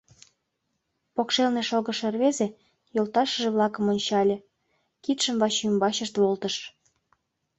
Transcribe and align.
Покшелне 1.15 1.61
шогышо 1.69 2.07
рвезе 2.13 2.47
йолташыже-влакым 2.95 3.85
ончале, 3.93 4.37
кидшым 5.03 5.35
ваче 5.41 5.61
ӱмбачышт 5.69 6.15
волтыш. 6.21 6.55